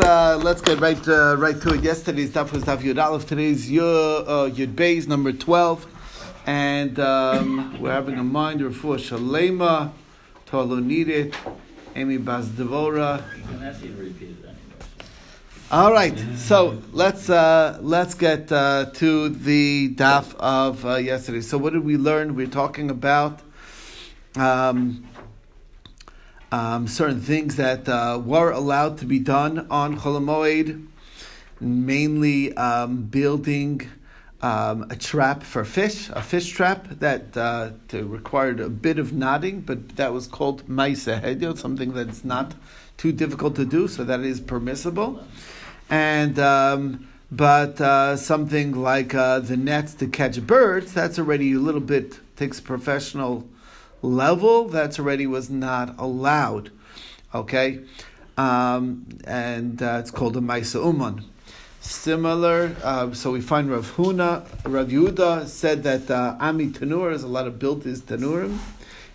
uh, 0.00 0.38
let's 0.42 0.60
get 0.60 0.80
right 0.80 1.08
uh, 1.08 1.36
right 1.38 1.60
to 1.60 1.74
it. 1.74 1.82
Yesterday's 1.82 2.30
daf 2.30 2.52
was 2.52 2.64
daf 2.64 2.78
Yud 2.78 3.02
Aleph. 3.02 3.26
Today's 3.26 3.70
Yud 3.70 4.24
uh, 4.26 4.50
Yud 4.50 4.74
Beis 4.74 5.06
number 5.06 5.32
twelve, 5.32 5.86
and 6.46 6.98
um, 6.98 7.80
we're 7.80 7.92
having 7.92 8.18
a 8.18 8.24
mind 8.24 8.60
for 8.76 8.96
Shalema, 8.96 9.90
Tolonidet, 10.46 11.34
Amy 11.96 12.16
Bas 12.18 12.46
Devora. 12.46 13.22
All 15.70 15.92
right, 15.92 16.18
so 16.36 16.80
let's 16.92 17.28
uh, 17.28 17.78
let's 17.80 18.14
get 18.14 18.50
uh, 18.52 18.86
to 18.94 19.28
the 19.28 19.94
daf 19.94 20.34
of 20.36 20.84
uh, 20.84 20.96
yesterday. 20.96 21.40
So 21.40 21.58
what 21.58 21.72
did 21.72 21.84
we 21.84 21.96
learn? 21.96 22.34
We 22.34 22.44
we're 22.44 22.50
talking 22.50 22.90
about. 22.90 23.40
Um, 24.36 25.07
um, 26.50 26.86
certain 26.86 27.20
things 27.20 27.56
that 27.56 27.88
uh, 27.88 28.20
were 28.24 28.50
allowed 28.50 28.98
to 28.98 29.04
be 29.04 29.18
done 29.18 29.66
on 29.70 29.98
Cholamoid, 29.98 30.86
mainly 31.60 32.56
um, 32.56 33.02
building 33.02 33.88
um, 34.40 34.86
a 34.90 34.96
trap 34.96 35.42
for 35.42 35.64
fish, 35.64 36.08
a 36.10 36.22
fish 36.22 36.48
trap 36.50 36.88
that 37.00 37.36
uh, 37.36 37.70
required 37.92 38.60
a 38.60 38.68
bit 38.68 38.98
of 38.98 39.12
nodding, 39.12 39.60
but 39.60 39.96
that 39.96 40.12
was 40.12 40.26
called 40.26 40.66
Maisa 40.68 41.20
Hedyot, 41.20 41.58
something 41.58 41.92
that's 41.92 42.24
not 42.24 42.54
too 42.96 43.12
difficult 43.12 43.56
to 43.56 43.64
do, 43.64 43.88
so 43.88 44.04
that 44.04 44.20
is 44.20 44.40
permissible. 44.40 45.22
And 45.90 46.38
um, 46.38 47.08
but 47.30 47.80
uh, 47.80 48.16
something 48.16 48.72
like 48.72 49.14
uh, 49.14 49.40
the 49.40 49.56
nets 49.56 49.94
to 49.94 50.06
catch 50.06 50.40
birds, 50.46 50.94
that's 50.94 51.18
already 51.18 51.52
a 51.52 51.58
little 51.58 51.80
bit 51.80 52.18
takes 52.36 52.60
professional 52.60 53.46
level, 54.02 54.68
that's 54.68 54.98
already 54.98 55.26
was 55.26 55.50
not 55.50 55.98
allowed. 55.98 56.70
Okay? 57.34 57.80
Um, 58.36 59.06
and 59.24 59.82
uh, 59.82 59.98
it's 60.00 60.10
called 60.10 60.36
a 60.36 60.40
Maisa 60.40 60.84
Uman. 60.84 61.24
Similar, 61.80 62.76
uh, 62.82 63.12
so 63.12 63.30
we 63.30 63.40
find 63.40 63.70
Rav 63.70 63.92
Huna, 63.96 64.46
Rav 64.64 64.88
Yehuda 64.88 65.46
said 65.46 65.82
that 65.84 66.10
uh, 66.10 66.36
Ami 66.38 66.68
Tanur 66.68 67.12
is 67.12 67.22
a 67.22 67.28
lot 67.28 67.46
of 67.46 67.58
built 67.58 67.84
his 67.84 68.02
Tanurim, 68.02 68.58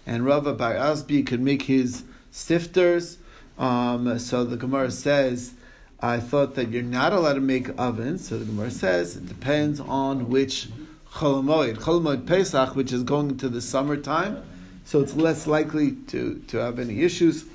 and 0.06 0.26
Rav 0.26 0.46
Bar 0.58 0.74
Asbi 0.74 1.26
could 1.26 1.42
make 1.42 1.64
his 1.64 2.04
sifters. 2.32 3.18
Um, 3.60 4.18
so 4.18 4.44
the 4.44 4.58
Gemara 4.58 4.92
says, 4.92 5.54
I 6.02 6.20
thought 6.20 6.56
that 6.56 6.70
you're 6.70 6.84
not 6.84 7.14
allowed 7.14 7.36
to 7.36 7.42
make 7.42 7.70
ovens. 7.80 8.28
So 8.28 8.38
the 8.38 8.46
Gemara 8.46 8.72
says 8.72 9.16
it 9.16 9.28
depends 9.28 9.80
on 9.80 10.30
which 10.30 10.68
Cholamoid. 11.14 11.78
Cholamoid 11.78 12.26
Pesach, 12.26 12.76
which 12.76 12.92
is 12.92 13.04
going 13.04 13.30
into 13.30 13.48
the 13.48 13.62
summertime, 13.62 14.44
so 14.86 15.02
it's 15.02 15.16
less 15.16 15.48
likely 15.48 15.94
to, 16.08 16.42
to 16.48 16.58
have 16.58 16.80
any 16.80 17.02
issues. 17.02 17.46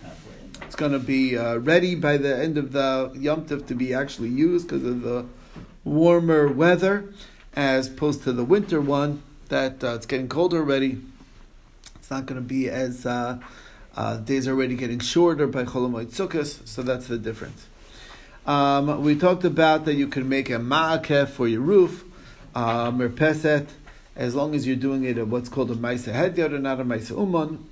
It's 0.63 0.77
going 0.77 0.93
to 0.93 0.99
be 0.99 1.37
uh, 1.37 1.59
ready 1.59 1.95
by 1.95 2.17
the 2.17 2.37
end 2.37 2.59
of 2.59 2.73
the 2.73 3.13
Yom 3.15 3.47
Tov 3.47 3.67
to 3.69 3.75
be 3.75 3.95
actually 3.95 4.31
used 4.31 4.69
because 4.69 4.85
of 4.85 5.03
the 5.03 5.27
warmer 5.85 6.49
weather, 6.49 7.13
as 7.55 7.89
opposed 7.89 8.23
to 8.25 8.33
the 8.33 8.45
winter 8.45 8.81
one 8.81 9.23
that 9.49 9.83
uh, 9.83 9.95
it's 9.95 10.07
getting 10.07 10.29
colder 10.29 10.59
already. 10.59 10.99
It's 11.97 12.11
not 12.11 12.27
going 12.27 12.41
to 12.41 12.47
be 12.47 12.69
as 12.69 13.07
uh, 13.07 13.39
uh, 13.97 14.17
days 14.19 14.47
are 14.47 14.53
already 14.53 14.77
getting 14.77 14.99
shorter 14.99 15.47
by 15.47 15.65
Cholamoid 15.65 16.07
Sukkot, 16.07 16.67
so 16.67 16.83
that's 16.83 17.07
the 17.07 17.19
difference. 17.19 17.67
Um, 18.47 19.03
we 19.03 19.15
talked 19.17 19.45
about 19.45 19.85
that 19.85 19.95
you 19.95 20.07
can 20.09 20.29
make 20.29 20.49
a 20.49 20.55
ma'akef 20.55 21.29
for 21.29 21.47
your 21.47 21.61
roof, 21.61 22.05
uh, 22.55 22.91
merpeset, 22.91 23.67
as 24.19 24.35
long 24.35 24.55
as 24.55 24.67
you're 24.67 24.77
doing 24.77 25.05
it 25.05 25.17
at 25.17 25.29
what's 25.29 25.49
called 25.49 25.71
a 25.71 25.75
Maisa 25.75 26.13
Hedyot 26.13 26.53
or 26.53 26.59
not 26.59 26.81
a 26.81 26.85
Maisa 26.85 27.17
Uman. 27.17 27.65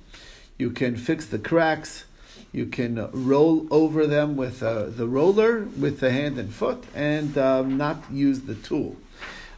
You 0.57 0.71
can 0.71 0.95
fix 0.95 1.27
the 1.27 1.37
cracks. 1.37 2.05
You 2.53 2.65
can 2.65 3.09
roll 3.11 3.67
over 3.69 4.07
them 4.07 4.37
with 4.37 4.63
uh, 4.63 4.85
the 4.85 5.05
roller, 5.05 5.67
with 5.77 5.99
the 5.99 6.09
hand 6.09 6.39
and 6.39 6.51
foot, 6.51 6.85
and 6.95 7.37
um, 7.37 7.77
not 7.77 8.01
use 8.09 8.41
the 8.41 8.55
tool. 8.55 8.95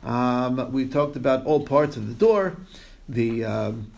Um, 0.03 0.71
we 0.71 0.87
talked 0.87 1.15
about 1.15 1.45
all 1.45 1.65
parts 1.65 1.95
of 1.95 2.07
the 2.07 2.13
door, 2.15 2.57
the 3.07 3.45
um, 3.45 3.91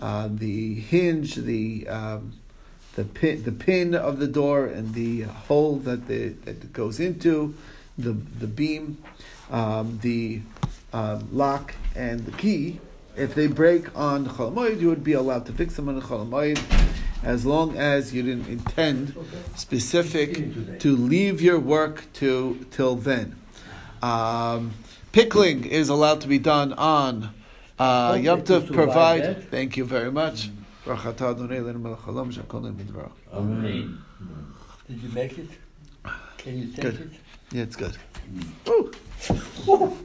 uh, 0.00 0.28
the 0.30 0.74
hinge, 0.74 1.36
the 1.36 1.88
um, 1.88 2.34
the 2.94 3.04
pin, 3.04 3.42
the 3.44 3.52
pin 3.52 3.94
of 3.94 4.18
the 4.18 4.26
door, 4.26 4.66
and 4.66 4.92
the 4.94 5.22
hole 5.22 5.76
that 5.78 6.06
the 6.06 6.28
that 6.44 6.62
it 6.62 6.72
goes 6.72 7.00
into, 7.00 7.54
the 7.96 8.12
the 8.12 8.46
beam, 8.46 8.98
um, 9.50 9.98
the 10.02 10.42
uh, 10.94 11.20
lock 11.32 11.74
and 11.96 12.20
the 12.20 12.32
key, 12.32 12.80
if 13.16 13.34
they 13.34 13.48
break 13.48 13.94
on 13.96 14.26
Cholamoid, 14.26 14.80
you 14.80 14.88
would 14.88 15.04
be 15.04 15.12
allowed 15.12 15.44
to 15.46 15.52
fix 15.52 15.74
them 15.74 15.88
on 15.88 15.96
the 15.96 16.00
Cholamoid 16.00 16.58
as 17.22 17.44
long 17.44 17.76
as 17.76 18.14
you 18.14 18.22
didn't 18.22 18.48
intend 18.48 19.14
specific 19.56 20.78
to 20.78 20.96
leave 20.96 21.40
your 21.42 21.58
work 21.58 22.04
to 22.14 22.64
till 22.70 22.94
then. 22.94 23.36
Um, 24.02 24.72
pickling 25.12 25.64
is 25.64 25.88
allowed 25.88 26.20
to 26.20 26.28
be 26.28 26.38
done 26.38 26.72
on 26.74 27.30
uh, 27.78 28.18
Yom 28.20 28.42
Tov 28.42 28.72
provide. 28.72 29.50
Thank 29.50 29.76
you 29.76 29.84
very 29.84 30.12
much. 30.12 30.50
Amen. 33.32 33.98
Did 34.86 35.02
you 35.02 35.08
make 35.08 35.38
it? 35.38 35.48
Can 36.36 36.58
you 36.58 36.66
take 36.66 36.82
Good. 36.82 36.94
it? 37.00 37.10
Yeah, 37.52 37.62
it's 37.62 37.76
good. 37.76 37.96
Ooh. 38.68 38.92
Ooh. 39.66 39.96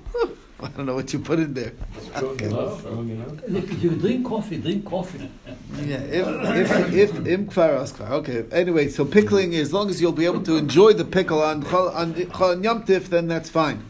I 0.63 0.67
don't 0.69 0.85
know 0.85 0.95
what 0.95 1.13
you 1.13 1.19
put 1.19 1.39
in 1.39 1.53
there. 1.53 1.71
Okay. 2.15 2.49
Look, 2.49 3.81
you 3.81 3.91
drink 3.91 4.25
coffee, 4.25 4.57
drink 4.57 4.85
coffee. 4.85 5.29
Yeah, 5.77 5.97
if 5.97 6.71
if 6.71 6.93
if 6.93 7.27
im 7.27 7.47
askar. 7.47 8.11
Okay. 8.11 8.45
Anyway, 8.51 8.89
so 8.89 9.05
pickling, 9.05 9.55
as 9.55 9.71
long 9.71 9.89
as 9.89 10.01
you'll 10.01 10.11
be 10.11 10.25
able 10.25 10.43
to 10.43 10.57
enjoy 10.57 10.93
the 10.93 11.05
pickle 11.05 11.41
on 11.41 11.65
on 11.65 12.13
Chol 12.13 12.61
Yom 12.63 12.83
Tif, 12.83 13.05
then 13.05 13.27
that's 13.27 13.49
fine. 13.49 13.85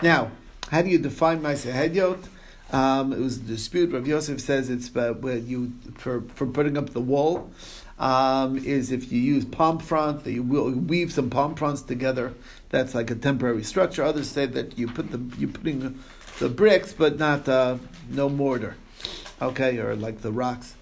Now, 0.00 0.30
how 0.70 0.82
do 0.82 0.90
you 0.90 0.98
define 0.98 1.42
Ma'aseh 1.42 1.72
Hedyot? 1.72 2.28
Um, 2.72 3.12
it 3.12 3.18
was 3.18 3.36
a 3.36 3.40
dispute. 3.40 3.92
Rav 3.92 4.06
Yosef 4.06 4.40
says 4.40 4.70
it's 4.70 4.94
uh, 4.96 5.12
where 5.14 5.36
you 5.36 5.72
for 5.98 6.22
for 6.34 6.46
putting 6.46 6.78
up 6.78 6.90
the 6.90 7.00
wall. 7.00 7.50
Um, 7.98 8.58
is 8.58 8.90
if 8.90 9.12
you 9.12 9.20
use 9.20 9.44
palm 9.44 9.78
fronds, 9.78 10.24
that 10.24 10.32
you 10.32 10.42
will 10.42 10.70
weave 10.72 11.12
some 11.12 11.30
palm 11.30 11.54
fronds 11.54 11.82
together. 11.82 12.34
That's 12.70 12.94
like 12.94 13.10
a 13.10 13.14
temporary 13.14 13.62
structure. 13.62 14.02
Others 14.02 14.28
say 14.28 14.46
that 14.46 14.78
you 14.78 14.88
put 14.88 15.12
the 15.12 15.20
you're 15.38 15.50
putting 15.50 15.98
the 16.38 16.48
bricks, 16.48 16.92
but 16.92 17.18
not 17.18 17.48
uh, 17.48 17.76
no 18.08 18.28
mortar. 18.28 18.76
Okay, 19.40 19.78
or 19.78 19.94
like 19.94 20.20
the 20.22 20.32
rocks. 20.32 20.74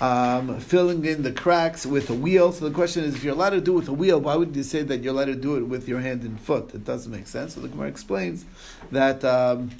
Um, 0.00 0.60
filling 0.60 1.04
in 1.04 1.22
the 1.22 1.32
cracks 1.32 1.84
with 1.84 2.08
a 2.10 2.14
wheel. 2.14 2.52
So 2.52 2.68
the 2.68 2.74
question 2.74 3.02
is, 3.02 3.16
if 3.16 3.24
you're 3.24 3.34
allowed 3.34 3.50
to 3.50 3.60
do 3.60 3.72
it 3.72 3.80
with 3.80 3.88
a 3.88 3.92
wheel, 3.92 4.20
why 4.20 4.36
would 4.36 4.54
you 4.54 4.62
say 4.62 4.82
that 4.82 5.02
you're 5.02 5.12
allowed 5.12 5.26
to 5.26 5.34
do 5.34 5.56
it 5.56 5.62
with 5.62 5.88
your 5.88 6.00
hand 6.00 6.22
and 6.22 6.38
foot? 6.40 6.72
It 6.74 6.84
doesn't 6.84 7.10
make 7.10 7.26
sense. 7.26 7.54
So 7.54 7.60
the 7.60 7.68
Gemara 7.68 7.88
explains 7.88 8.44
that. 8.92 9.24
Um, 9.24 9.70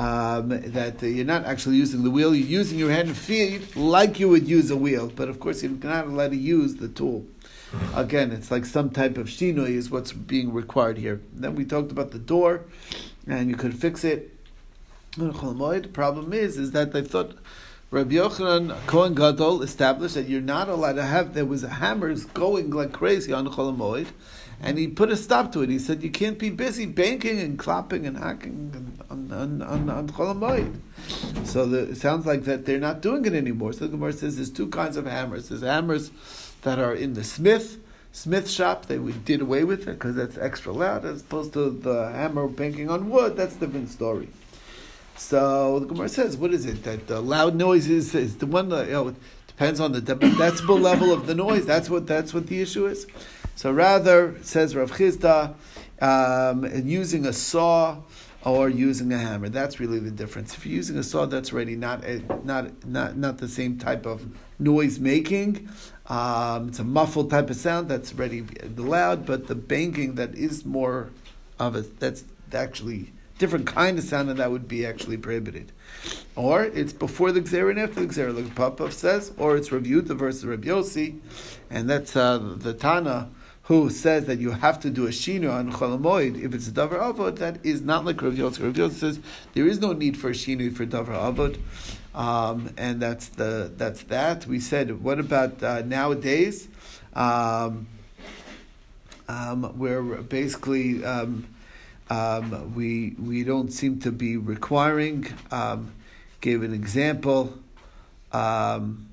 um, 0.00 0.48
that 0.48 1.02
uh, 1.02 1.06
you're 1.06 1.26
not 1.26 1.44
actually 1.44 1.76
using 1.76 2.02
the 2.02 2.10
wheel, 2.10 2.34
you're 2.34 2.46
using 2.46 2.78
your 2.78 2.90
hand 2.90 3.08
and 3.08 3.16
feet 3.16 3.76
like 3.76 4.18
you 4.18 4.30
would 4.30 4.48
use 4.48 4.70
a 4.70 4.76
wheel, 4.76 5.12
but 5.14 5.28
of 5.28 5.40
course 5.40 5.62
you're 5.62 5.72
not 5.72 6.06
allowed 6.06 6.30
to 6.30 6.38
use 6.38 6.76
the 6.76 6.88
tool. 6.88 7.26
Again, 7.94 8.32
it's 8.32 8.50
like 8.50 8.64
some 8.64 8.88
type 8.88 9.18
of 9.18 9.26
shinoi 9.26 9.68
is 9.68 9.90
what's 9.90 10.12
being 10.12 10.54
required 10.54 10.96
here. 10.96 11.20
Then 11.34 11.54
we 11.54 11.66
talked 11.66 11.92
about 11.92 12.12
the 12.12 12.18
door, 12.18 12.62
and 13.26 13.50
you 13.50 13.56
could 13.56 13.74
fix 13.74 14.02
it. 14.02 14.34
The 15.18 15.90
problem 15.92 16.32
is, 16.32 16.56
is 16.56 16.70
that 16.70 16.92
they 16.92 17.02
thought 17.02 17.36
Rabbi 17.90 18.14
Yochanan 18.14 18.74
Kohen 18.86 19.14
Gadol 19.14 19.62
established 19.62 20.14
that 20.14 20.28
you're 20.28 20.40
not 20.40 20.68
allowed 20.68 20.94
to 20.94 21.02
have. 21.02 21.34
There 21.34 21.44
was 21.44 21.62
hammers 21.62 22.24
going 22.24 22.70
like 22.70 22.92
crazy 22.92 23.32
on 23.32 23.46
Cholamoid, 23.48 24.06
and 24.62 24.78
he 24.78 24.88
put 24.88 25.10
a 25.10 25.16
stop 25.16 25.52
to 25.52 25.62
it. 25.62 25.70
He 25.70 25.78
said 25.78 26.02
you 26.02 26.10
can't 26.10 26.38
be 26.38 26.50
busy 26.50 26.86
banking 26.86 27.38
and 27.40 27.58
clapping 27.58 28.06
and 28.06 28.16
hacking 28.16 28.98
on 29.10 29.32
on 29.32 29.62
on, 29.62 29.90
on 29.90 30.08
Cholamoid. 30.08 30.78
So 31.44 31.66
the, 31.66 31.90
it 31.90 31.96
sounds 31.96 32.26
like 32.26 32.44
that 32.44 32.66
they're 32.66 32.78
not 32.78 33.00
doing 33.00 33.24
it 33.24 33.32
anymore. 33.32 33.72
So 33.72 33.86
the 33.86 33.92
Gemara 33.92 34.12
says 34.12 34.36
there's 34.36 34.50
two 34.50 34.68
kinds 34.68 34.96
of 34.96 35.06
hammers. 35.06 35.48
There's 35.48 35.62
hammers 35.62 36.10
that 36.62 36.78
are 36.78 36.94
in 36.94 37.14
the 37.14 37.24
smith 37.24 37.78
smith 38.12 38.50
shop. 38.50 38.86
They 38.86 38.98
did 38.98 39.40
away 39.40 39.64
with 39.64 39.82
it 39.82 39.92
because 39.92 40.16
that's 40.16 40.36
extra 40.36 40.72
loud, 40.72 41.04
as 41.04 41.22
opposed 41.22 41.52
to 41.54 41.70
the 41.70 42.10
hammer 42.10 42.48
banking 42.48 42.90
on 42.90 43.08
wood. 43.10 43.36
That's 43.36 43.56
a 43.56 43.60
different 43.60 43.88
story. 43.88 44.28
So 45.16 45.80
the 45.80 45.86
Gemara 45.86 46.08
says, 46.08 46.36
what 46.36 46.52
is 46.52 46.64
it? 46.64 46.82
That 46.84 47.06
the 47.06 47.20
loud 47.20 47.54
noise 47.54 47.88
is, 47.88 48.14
is 48.14 48.38
the 48.38 48.46
one 48.46 48.70
that 48.70 48.86
you 48.86 48.92
know, 48.92 49.14
depends 49.46 49.78
on 49.78 49.92
the 49.92 50.00
decibel 50.00 50.80
level 50.80 51.12
of 51.12 51.26
the 51.26 51.34
noise. 51.34 51.66
That's 51.66 51.90
what 51.90 52.06
that's 52.06 52.32
what 52.32 52.46
the 52.46 52.60
issue 52.60 52.86
is. 52.86 53.06
So 53.60 53.70
rather, 53.70 54.36
says 54.40 54.74
Rav 54.74 54.90
Chisda, 54.90 55.54
um, 56.00 56.64
using 56.88 57.26
a 57.26 57.32
saw 57.34 57.98
or 58.42 58.70
using 58.70 59.12
a 59.12 59.18
hammer. 59.18 59.50
That's 59.50 59.78
really 59.78 59.98
the 59.98 60.10
difference. 60.10 60.56
If 60.56 60.64
you're 60.64 60.76
using 60.76 60.96
a 60.96 61.02
saw, 61.02 61.26
that's 61.26 61.52
already 61.52 61.76
not 61.76 62.02
a, 62.02 62.22
not 62.42 62.86
not 62.86 63.18
not 63.18 63.36
the 63.36 63.48
same 63.48 63.76
type 63.76 64.06
of 64.06 64.26
noise 64.58 64.98
making. 64.98 65.68
Um, 66.06 66.68
it's 66.68 66.78
a 66.78 66.84
muffled 66.84 67.28
type 67.28 67.50
of 67.50 67.56
sound 67.56 67.90
that's 67.90 68.14
already 68.14 68.46
loud, 68.76 69.26
but 69.26 69.46
the 69.46 69.56
banging 69.56 70.14
that 70.14 70.34
is 70.34 70.64
more 70.64 71.10
of 71.58 71.76
a 71.76 71.82
that's 71.82 72.24
actually 72.54 73.12
different 73.36 73.66
kind 73.66 73.98
of 73.98 74.04
sound, 74.04 74.30
and 74.30 74.38
that 74.38 74.50
would 74.50 74.68
be 74.68 74.86
actually 74.86 75.18
prohibited. 75.18 75.70
Or 76.34 76.64
it's 76.64 76.94
before 76.94 77.30
the 77.30 77.42
Xer 77.42 77.68
and 77.68 77.78
after 77.78 78.06
the 78.06 78.06
Xer, 78.06 78.34
like 78.34 78.54
Popov 78.54 78.94
says, 78.94 79.32
or 79.36 79.58
it's 79.58 79.70
reviewed 79.70 80.08
the 80.08 80.14
verse 80.14 80.42
of 80.42 80.48
Rabbi 80.48 80.68
Yossi, 80.68 81.18
and 81.68 81.90
that's 81.90 82.16
uh, 82.16 82.38
the 82.56 82.72
Tana 82.72 83.28
who 83.70 83.88
says 83.88 84.26
that 84.26 84.40
you 84.40 84.50
have 84.50 84.80
to 84.80 84.90
do 84.90 85.06
a 85.06 85.10
shinu 85.10 85.48
on 85.48 85.70
cholamoid 85.70 86.42
if 86.42 86.52
it's 86.52 86.66
a 86.66 86.72
davar 86.72 87.14
avod, 87.14 87.38
that 87.38 87.64
is 87.64 87.80
not 87.82 88.04
like 88.04 88.20
Rav 88.20 88.36
Yosef. 88.36 88.64
Rav 88.64 88.76
Yosef 88.76 88.98
says 88.98 89.20
there 89.52 89.64
is 89.64 89.78
no 89.78 89.92
need 89.92 90.16
for 90.16 90.30
a 90.30 90.32
shinu 90.32 90.74
for 90.74 90.84
davar 90.84 91.14
avod, 91.32 91.56
um, 92.12 92.74
and 92.76 93.00
that's 93.00 93.28
the 93.28 93.70
that's 93.76 94.02
that. 94.14 94.44
We 94.44 94.58
said, 94.58 95.00
what 95.00 95.20
about 95.20 95.62
uh, 95.62 95.82
nowadays? 95.82 96.66
Um, 97.14 97.86
um, 99.28 99.62
where 99.78 100.02
basically 100.02 101.04
um, 101.04 101.46
um, 102.10 102.74
we 102.74 103.14
we 103.20 103.44
don't 103.44 103.70
seem 103.70 104.00
to 104.00 104.10
be 104.10 104.36
requiring. 104.36 105.32
Um, 105.52 105.92
gave 106.40 106.64
an 106.64 106.74
example 106.74 107.56
um, 108.32 109.09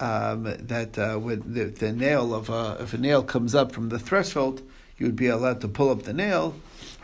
um, 0.00 0.44
that 0.44 0.98
uh, 0.98 1.16
when 1.16 1.52
the, 1.52 1.64
the 1.64 1.92
nail 1.92 2.34
of 2.34 2.50
a, 2.50 2.76
if 2.80 2.94
a 2.94 2.98
nail 2.98 3.22
comes 3.22 3.54
up 3.54 3.72
from 3.72 3.88
the 3.88 3.98
threshold, 3.98 4.62
you 4.98 5.06
would 5.06 5.16
be 5.16 5.28
allowed 5.28 5.60
to 5.62 5.68
pull 5.68 5.90
up 5.90 6.02
the 6.02 6.12
nail. 6.12 6.54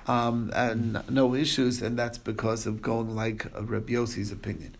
and 0.07 1.03
no 1.09 1.35
issues, 1.35 1.81
and 1.83 1.99
that's 1.99 2.19
because 2.19 2.67
of 2.67 2.83
going 2.83 3.15
like 3.15 3.47
Rabbi 3.55 3.93
Yossi's 3.93 4.33
opinion. 4.33 4.77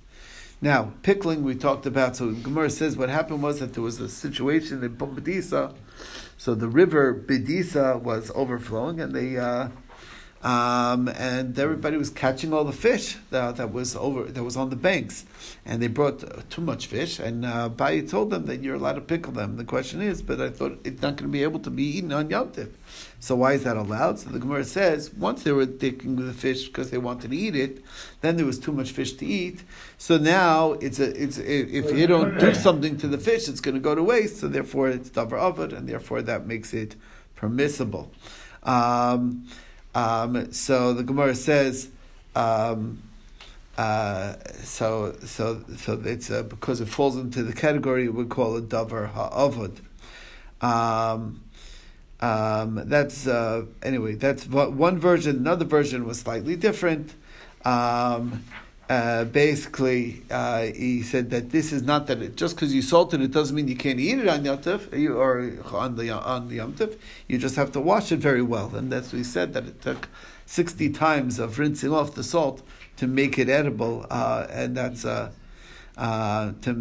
Now, 0.63 0.93
pickling 1.03 1.43
we 1.43 1.57
talked 1.57 1.87
about. 1.87 2.15
So 2.15 2.31
Gemara 2.33 2.71
says 2.71 2.97
what 2.97 3.09
happened 3.09 3.43
was 3.43 3.59
that 3.59 3.75
there 3.75 3.83
was 3.83 4.01
a 4.01 4.09
situation 4.09 4.85
in 4.85 4.97
Bedisa, 4.97 5.75
So 6.39 6.55
the 6.55 6.69
river 6.69 7.13
Bedisa 7.13 8.01
was 8.01 8.31
overflowing, 8.35 9.01
and 9.01 9.13
they 9.13 9.37
uh, 9.37 9.69
um, 10.43 11.09
and 11.09 11.57
everybody 11.57 11.97
was 11.97 12.11
catching 12.11 12.53
all 12.53 12.65
the 12.65 12.73
fish 12.73 13.17
that, 13.31 13.57
that, 13.57 13.73
was 13.73 13.95
over 13.95 14.25
that 14.25 14.43
was 14.43 14.57
on 14.57 14.71
the 14.71 14.77
banks, 14.77 15.25
and 15.65 15.81
they 15.81 15.87
brought 15.87 16.51
too 16.51 16.61
much 16.61 16.87
fish. 16.87 17.21
And 17.21 17.47
uh, 17.47 17.71
told 18.09 18.31
them 18.31 18.47
that 18.47 18.61
you're 18.61 18.75
allowed 18.75 18.95
to 18.95 19.03
pickle 19.03 19.33
them. 19.33 19.57
The 19.57 19.65
question 19.65 20.03
is, 20.03 20.21
but 20.21 20.41
I 20.41 20.51
thought 20.51 20.81
it's 20.83 21.01
not 21.01 21.17
going 21.17 21.31
to 21.31 21.33
be 21.33 21.45
able 21.45 21.61
to 21.61 21.71
be 21.71 21.85
eaten 21.99 22.13
on 22.13 22.29
Yom 22.29 22.51
Tov. 22.51 22.71
So 23.21 23.37
why 23.37 23.53
is 23.53 23.63
that 23.63 23.77
allowed? 23.77 24.19
So 24.19 24.31
the 24.31 24.41
Gemara 24.41 24.65
says 24.65 25.15
once 25.15 25.45
they 25.45 25.53
were 25.53 25.67
taking 25.67 26.17
the 26.17 26.33
fish 26.33 26.67
because 26.67 26.91
they 26.91 26.99
wanted 26.99 27.31
to 27.31 27.37
eat 27.37 27.55
it, 27.55 27.85
then 28.21 28.37
there 28.37 28.47
was 28.47 28.59
too 28.59 28.73
much 28.73 28.91
fish 28.91 29.13
to 29.13 29.27
eat. 29.27 29.63
So 29.97 30.19
now 30.19 30.73
it's 30.73 30.99
a 30.99 31.23
it's 31.23 31.39
a, 31.39 31.77
if 31.77 31.97
you 31.97 32.09
don't 32.09 32.37
do 32.41 32.53
something 32.53 32.97
to 32.97 33.07
the 33.07 33.19
fish, 33.19 33.49
it's 33.49 33.61
going 33.61 33.77
to 33.77 33.81
go 33.81 33.95
to 33.95 34.03
waste. 34.03 34.41
So 34.41 34.49
therefore, 34.49 34.89
it's 34.89 35.11
davar 35.11 35.39
avod, 35.55 35.73
and 35.73 35.89
therefore 35.89 36.23
that 36.23 36.49
makes 36.49 36.75
it 36.75 36.97
permissible. 37.37 38.11
Um, 38.65 39.47
um, 39.95 40.53
so 40.53 40.95
the 40.95 41.03
Gemara 41.03 41.35
says, 41.35 41.89
um, 42.35 43.03
uh, 43.77 44.35
so 44.63 45.17
so 45.25 45.65
so 45.77 46.01
it's 46.05 46.31
uh, 46.31 46.43
because 46.43 46.81
it 46.81 46.89
falls 46.89 47.17
into 47.17 47.43
the 47.43 47.53
category 47.53 48.09
we 48.09 48.25
call 48.25 48.57
it 48.57 48.69
davar 48.69 49.11
ha'avod. 49.13 49.79
Um, 50.61 51.43
um, 52.21 52.83
that's 52.85 53.27
uh, 53.27 53.65
anyway. 53.83 54.15
That's 54.15 54.47
one 54.47 54.99
version. 54.99 55.37
Another 55.39 55.65
version 55.65 56.07
was 56.07 56.21
slightly 56.21 56.55
different. 56.55 57.15
Um, 57.65 58.45
uh, 58.93 59.25
basically, 59.25 60.23
uh, 60.31 60.65
he 60.65 61.03
said 61.03 61.31
that 61.31 61.51
this 61.51 61.73
is 61.73 61.83
not 61.83 62.07
that 62.09 62.21
it, 62.21 62.37
just 62.37 62.55
because 62.55 62.75
you 62.75 62.83
salted 62.83 63.23
it 63.23 63.31
doesn't 63.31 63.57
mean 63.57 63.67
you 63.67 63.77
can't 63.77 63.99
eat 63.99 64.19
it 64.19 64.29
on 64.29 64.45
Yom 64.45 64.61
you, 64.93 65.17
or 65.17 65.51
on 65.73 65.97
the 65.97 66.11
on 66.11 66.49
the 66.49 66.57
Yom 66.57 66.77
You 67.27 67.39
just 67.39 67.57
have 67.57 67.73
to 67.73 67.81
wash 67.81 68.13
it 68.13 68.19
very 68.19 68.43
well, 68.43 68.75
and 68.77 68.93
that's 68.93 69.11
what 69.11 69.19
he 69.19 69.25
said 69.25 69.55
that 69.55 69.65
it 69.65 69.81
took 69.81 70.11
sixty 70.45 70.91
times 70.91 71.39
of 71.39 71.59
rinsing 71.59 71.91
off 71.91 72.15
the 72.15 72.23
salt 72.23 72.63
to 72.99 73.07
make 73.07 73.39
it 73.39 73.49
edible, 73.49 74.07
uh, 74.11 74.47
and 74.51 74.77
that's. 74.77 75.05
Uh, 75.05 75.31
uh, 75.95 76.53
to, 76.63 76.73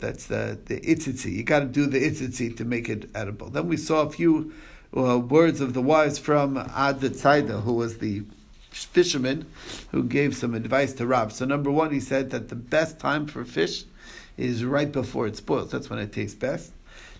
that's 0.00 0.26
the 0.26 0.58
the 0.66 0.80
itzitzi. 0.80 1.32
You 1.32 1.44
got 1.44 1.60
to 1.60 1.66
do 1.66 1.86
the 1.86 2.00
itzitzi 2.00 2.56
to 2.56 2.64
make 2.64 2.88
it 2.88 3.08
edible. 3.14 3.48
Then 3.48 3.68
we 3.68 3.76
saw 3.76 4.02
a 4.02 4.10
few 4.10 4.52
uh, 4.96 5.18
words 5.18 5.60
of 5.60 5.72
the 5.72 5.80
wise 5.80 6.18
from 6.18 6.56
Ad 6.56 6.98
Tzaida, 6.98 7.62
who 7.62 7.74
was 7.74 7.98
the 7.98 8.24
fisherman 8.70 9.46
who 9.90 10.04
gave 10.04 10.36
some 10.36 10.54
advice 10.54 10.92
to 10.94 11.06
Rab. 11.06 11.32
So 11.32 11.44
number 11.44 11.70
one, 11.70 11.92
he 11.92 12.00
said 12.00 12.30
that 12.30 12.48
the 12.48 12.56
best 12.56 12.98
time 12.98 13.26
for 13.26 13.44
fish 13.44 13.84
is 14.36 14.64
right 14.64 14.90
before 14.90 15.26
it 15.26 15.36
spoils. 15.36 15.70
That's 15.70 15.90
when 15.90 15.98
it 15.98 16.12
tastes 16.12 16.36
best. 16.36 16.72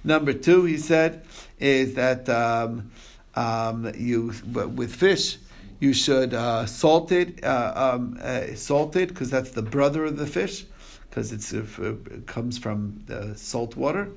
Number 0.02 0.32
two, 0.32 0.64
he 0.64 0.78
said, 0.78 1.24
is 1.58 1.94
that 1.94 2.28
um, 2.28 2.90
um, 3.34 3.92
you 3.96 4.32
with 4.46 4.94
fish 4.94 5.38
you 5.80 5.94
should 5.94 6.34
uh, 6.34 6.66
salt 6.66 7.10
it, 7.10 7.42
uh, 7.42 7.94
um, 7.94 8.18
uh, 8.22 8.54
salt 8.54 8.94
it 8.96 9.08
because 9.08 9.30
that's 9.30 9.50
the 9.50 9.62
brother 9.62 10.04
of 10.04 10.18
the 10.18 10.26
fish 10.26 10.66
because 11.08 11.32
it 11.32 12.26
comes 12.26 12.58
from 12.58 13.02
the 13.06 13.34
salt 13.36 13.76
water. 13.76 14.10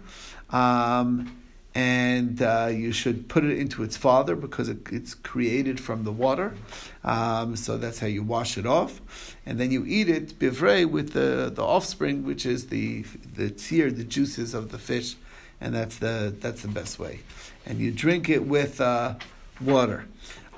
Um, 0.50 1.36
and 1.76 2.42
uh, 2.42 2.70
you 2.72 2.92
should 2.92 3.28
put 3.28 3.44
it 3.44 3.58
into 3.58 3.84
its 3.84 3.98
father 3.98 4.36
because 4.36 4.70
it, 4.70 4.78
it's 4.92 5.16
created 5.16 5.80
from 5.80 6.04
the 6.04 6.12
water. 6.12 6.54
Um, 7.04 7.56
so 7.56 7.78
that's 7.78 8.00
how 8.00 8.08
you 8.08 8.24
wash 8.24 8.58
it 8.58 8.66
off, 8.66 9.02
and 9.46 9.60
then 9.60 9.72
you 9.72 9.84
eat 9.86 10.10
it 10.10 10.38
bivrei 10.40 10.90
with 10.90 11.14
the, 11.14 11.52
the 11.54 11.64
offspring, 11.64 12.24
which 12.24 12.46
is 12.46 12.68
the 12.68 13.04
the 13.36 13.50
tzir, 13.50 13.96
the 13.96 14.04
juices 14.04 14.54
of 14.54 14.72
the 14.72 14.78
fish, 14.78 15.16
and 15.60 15.74
that's 15.74 15.98
the 15.98 16.36
that's 16.40 16.62
the 16.62 16.68
best 16.68 17.00
way. 17.00 17.20
And 17.66 17.80
you 17.80 17.92
drink 17.92 18.30
it 18.30 18.46
with 18.46 18.80
uh, 18.80 19.16
water. 19.62 20.06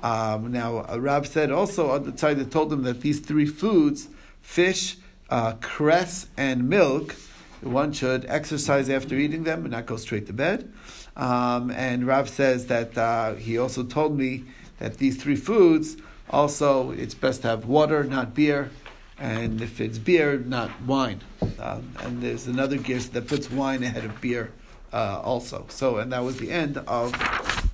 Um, 0.02 0.52
now, 0.52 0.84
Rab 0.96 1.26
said 1.26 1.50
also 1.50 1.90
on 1.90 2.08
the 2.08 2.16
side 2.16 2.38
that 2.38 2.50
told 2.50 2.72
him 2.72 2.82
that 2.82 3.00
these 3.00 3.20
three 3.20 3.46
foods, 3.46 4.08
fish, 4.42 4.98
uh, 5.30 5.54
cress, 5.60 6.28
and 6.36 6.68
milk, 6.68 7.16
one 7.62 7.92
should 7.92 8.24
exercise 8.26 8.88
after 8.90 9.16
eating 9.16 9.44
them 9.44 9.62
and 9.62 9.72
not 9.72 9.86
go 9.86 9.96
straight 9.96 10.26
to 10.26 10.32
bed. 10.32 10.72
Um, 11.16 11.70
and 11.70 12.06
Rav 12.06 12.28
says 12.28 12.66
that 12.66 12.96
uh, 12.96 13.34
he 13.34 13.58
also 13.58 13.82
told 13.82 14.16
me 14.16 14.44
that 14.78 14.98
these 14.98 15.16
three 15.16 15.36
foods 15.36 15.96
also 16.30 16.90
it's 16.90 17.14
best 17.14 17.42
to 17.42 17.48
have 17.48 17.66
water, 17.66 18.04
not 18.04 18.34
beer, 18.34 18.70
and 19.18 19.60
if 19.62 19.80
it's 19.80 19.98
beer, 19.98 20.38
not 20.38 20.70
wine. 20.82 21.20
Um, 21.58 21.92
and 22.00 22.22
there's 22.22 22.46
another 22.46 22.76
gears 22.76 23.08
that 23.10 23.28
puts 23.28 23.50
wine 23.50 23.82
ahead 23.82 24.04
of 24.04 24.20
beer 24.20 24.52
uh, 24.92 25.20
also. 25.22 25.66
So, 25.68 25.98
and 25.98 26.12
that 26.12 26.22
was 26.22 26.38
the 26.38 26.50
end 26.50 26.78
of 26.78 27.12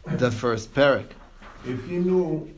the 0.07 0.31
first 0.31 0.75
parak. 0.75 1.07
If 1.65 1.89
you 1.89 2.01
knew 2.01 2.55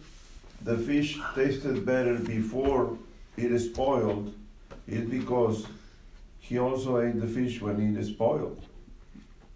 the 0.62 0.76
fish 0.78 1.18
tasted 1.34 1.84
better 1.84 2.14
before 2.14 2.98
it 3.36 3.52
is 3.52 3.66
spoiled, 3.66 4.34
it's 4.86 5.08
because 5.08 5.66
he 6.48 6.58
also 6.58 7.00
ate 7.00 7.18
the 7.18 7.26
fish 7.26 7.62
when 7.62 7.80
it 7.80 7.98
is 7.98 8.08
spoiled. 8.08 8.60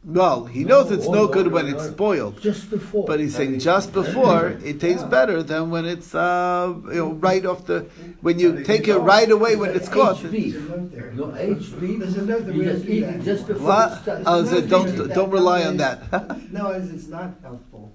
Well, 0.05 0.47
he 0.47 0.65
no, 0.65 0.83
knows 0.83 0.91
it's 0.91 1.05
no, 1.05 1.13
no 1.13 1.27
good 1.27 1.49
no, 1.49 1.53
when 1.53 1.67
it's 1.67 1.87
spoiled. 1.89 2.41
Just 2.41 2.71
before. 2.71 3.05
But 3.05 3.21
he's 3.21 3.37
saying 3.37 3.59
just 3.59 3.93
before 3.93 4.57
it 4.65 4.81
tastes 4.81 5.03
yeah. 5.03 5.09
better 5.09 5.43
than 5.43 5.69
when 5.69 5.85
it's 5.85 6.15
uh, 6.15 6.73
you 6.87 6.95
know 6.95 7.13
right 7.13 7.45
off 7.45 7.67
the 7.67 7.81
when 8.23 8.39
you 8.39 8.65
take 8.65 8.89
it 8.89 8.97
right 8.97 9.31
away 9.31 9.57
when 9.57 9.77
it's 9.77 9.89
caught. 9.89 10.17
HB. 10.17 11.15
No 11.15 11.27
HB. 11.27 11.99
There's 11.99 12.17
another 12.17 12.53
way 12.53 12.65
just 12.65 12.87
eat 12.87 13.03
it 13.03 13.23
just 13.23 13.47
before. 13.49 13.67
What? 13.67 14.03
Oh, 14.25 14.47
so 14.47 14.63
don't 14.63 15.09
don't 15.09 15.31
rely 15.31 15.65
on 15.65 15.77
that. 15.77 15.99
no, 16.53 16.71
it's 16.71 17.09
not 17.09 17.35
healthful. 17.43 17.93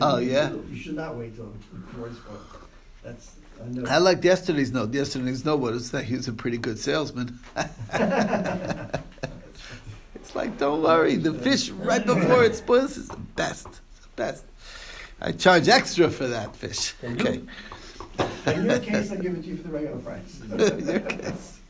oh 0.00 0.18
yeah. 0.18 0.52
You 0.70 0.76
should 0.76 0.94
not 0.94 1.16
wait 1.16 1.34
till 1.34 1.46
before 1.46 2.06
it's 2.06 2.18
spoiled. 2.18 2.46
That's. 3.02 3.34
I, 3.86 3.96
I 3.96 3.98
liked 3.98 4.24
yesterday's 4.24 4.72
note. 4.72 4.92
Yesterday's 4.92 5.44
note 5.44 5.60
was 5.60 5.90
that 5.90 6.04
he 6.04 6.14
was 6.16 6.28
a 6.28 6.32
pretty 6.32 6.58
good 6.58 6.78
salesman. 6.78 7.38
It's 10.28 10.36
like, 10.36 10.58
don't 10.58 10.82
worry, 10.82 11.16
the 11.16 11.32
fish 11.32 11.70
right 11.70 12.04
before 12.04 12.44
it 12.44 12.54
spoils 12.54 12.98
is 12.98 13.08
the 13.08 13.16
best. 13.16 13.66
It's 13.66 14.00
the 14.00 14.08
best. 14.14 14.44
I 15.22 15.32
charge 15.32 15.68
extra 15.68 16.10
for 16.10 16.26
that 16.26 16.54
fish. 16.54 16.92
Okay. 17.02 17.40
In 18.44 18.66
your 18.66 18.78
case, 18.78 19.10
I 19.10 19.16
give 19.16 19.32
it 19.32 19.42
to 19.44 19.48
you 19.48 19.56
for 19.56 19.62
the 19.62 19.70
regular 19.70 19.96
price. 19.96 20.40
In 20.50 20.86
your 20.86 21.00
case. 21.00 21.60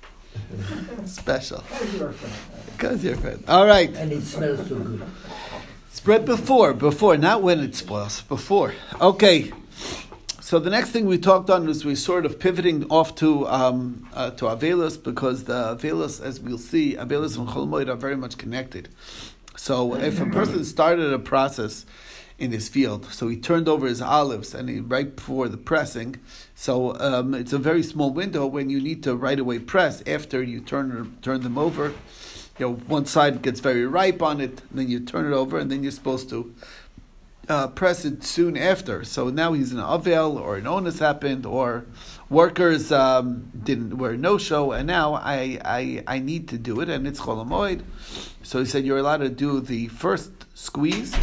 Special. 1.05 1.63
Because 1.69 1.95
you're 1.95 2.09
a 2.09 2.13
friend. 2.13 2.35
Because 2.77 3.05
you're 3.05 3.15
a 3.15 3.19
friend. 3.19 3.45
All 3.47 3.65
right. 3.65 3.95
And 3.95 4.11
it 4.11 4.23
smells 4.23 4.69
so 4.69 4.75
good. 4.75 5.03
Spread 5.93 6.25
before, 6.25 6.75
before, 6.75 7.17
not 7.17 7.43
when 7.43 7.61
it 7.61 7.77
spoils, 7.77 8.23
before. 8.23 8.75
Okay. 9.01 9.53
So 10.49 10.59
the 10.59 10.71
next 10.71 10.93
thing 10.93 11.05
we 11.05 11.19
talked 11.19 11.51
on 11.51 11.67
was 11.67 11.85
we 11.85 11.95
sort 11.95 12.25
of 12.25 12.41
pivoting 12.41 12.87
off 12.89 13.15
to 13.17 13.47
um, 13.49 14.09
uh, 14.15 14.31
to 14.31 14.47
Avelis 14.47 14.97
because 14.97 15.45
the 15.45 15.77
Avelis, 15.77 16.23
as 16.25 16.41
we'll 16.41 16.57
see, 16.57 16.97
Avelis 16.97 17.37
and 17.37 17.47
Cholmoid 17.47 17.87
are 17.89 17.97
very 17.97 18.17
much 18.17 18.39
connected. 18.39 18.89
So 19.57 19.95
if 19.97 20.19
a 20.23 20.25
person 20.25 20.65
started 20.65 21.13
a 21.13 21.19
process 21.19 21.85
in 22.39 22.51
his 22.51 22.67
field, 22.71 23.13
so 23.13 23.29
he 23.29 23.37
turned 23.37 23.69
over 23.69 23.87
his 23.87 24.01
olives 24.01 24.55
and 24.55 24.71
he 24.71 24.81
right 24.81 25.15
before 25.15 25.49
the 25.49 25.59
pressing, 25.59 26.17
so 26.55 26.99
um, 26.99 27.35
it's 27.35 27.53
a 27.53 27.59
very 27.59 27.83
small 27.83 28.11
window 28.11 28.47
when 28.47 28.71
you 28.71 28.81
need 28.81 29.03
to 29.03 29.15
right 29.17 29.39
away 29.39 29.59
press 29.59 30.03
after 30.07 30.43
you 30.43 30.63
turn 30.63 31.19
turn 31.21 31.43
them 31.43 31.59
over. 31.59 31.93
You 32.59 32.71
know, 32.71 32.75
one 32.87 33.05
side 33.05 33.43
gets 33.43 33.61
very 33.61 33.85
ripe 33.85 34.23
on 34.23 34.41
it, 34.41 34.63
and 34.71 34.79
then 34.79 34.89
you 34.89 35.01
turn 35.01 35.31
it 35.31 35.37
over, 35.37 35.59
and 35.59 35.71
then 35.71 35.83
you're 35.83 35.93
supposed 35.93 36.31
to 36.31 36.55
uh, 37.49 37.69
press 37.69 38.05
it 38.05 38.23
soon 38.25 38.57
after. 38.57 39.05
So 39.05 39.31
now 39.31 39.53
he's 39.53 39.73
an 39.73 39.79
avel, 39.79 40.39
or 40.41 40.57
an 40.57 40.67
onus 40.67 40.99
happened, 40.99 41.47
or 41.47 41.87
workers 42.29 42.93
um, 42.93 43.51
didn't 43.63 43.99
were 43.99 44.17
no 44.17 44.39
show, 44.39 44.73
and 44.73 44.87
now 44.87 45.15
I, 45.15 45.59
I 45.65 46.05
I 46.07 46.19
need 46.19 46.49
to 46.49 46.59
do 46.59 46.81
it, 46.81 46.89
and 46.89 47.07
it's 47.07 47.21
cholamoid. 47.21 47.83
So 48.43 48.61
he 48.61 48.67
said 48.67 48.85
you're 48.85 48.99
allowed 48.99 49.19
to 49.19 49.31
do 49.31 49.61
the 49.61 49.89
first 49.89 50.31
squeeze, 50.55 51.15